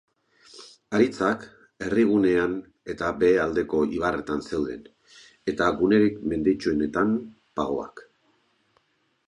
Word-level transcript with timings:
Haritzak 0.97 1.43
herrigunean 1.87 2.55
eta 2.95 3.11
behealdeko 3.25 3.83
ibarretan 3.99 4.43
zeuden, 4.47 4.83
eta 5.53 5.71
gunerik 5.83 6.19
menditsuenetan, 6.33 7.17
pagoak. 7.61 8.07